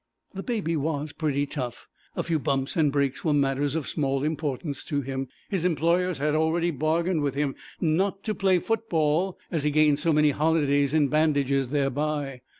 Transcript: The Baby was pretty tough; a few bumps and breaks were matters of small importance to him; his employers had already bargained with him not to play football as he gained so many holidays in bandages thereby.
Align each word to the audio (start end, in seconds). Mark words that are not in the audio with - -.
The 0.33 0.41
Baby 0.41 0.75
was 0.75 1.13
pretty 1.13 1.45
tough; 1.45 1.87
a 2.15 2.23
few 2.23 2.39
bumps 2.39 2.75
and 2.75 2.91
breaks 2.91 3.23
were 3.23 3.33
matters 3.33 3.75
of 3.75 3.87
small 3.87 4.23
importance 4.23 4.83
to 4.85 5.01
him; 5.01 5.27
his 5.47 5.63
employers 5.63 6.17
had 6.17 6.33
already 6.33 6.71
bargained 6.71 7.21
with 7.21 7.35
him 7.35 7.53
not 7.79 8.23
to 8.23 8.33
play 8.33 8.57
football 8.57 9.37
as 9.51 9.63
he 9.63 9.69
gained 9.69 9.99
so 9.99 10.11
many 10.11 10.31
holidays 10.31 10.95
in 10.95 11.09
bandages 11.09 11.69
thereby. 11.69 12.41